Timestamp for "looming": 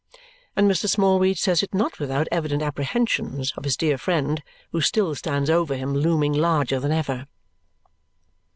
5.93-6.33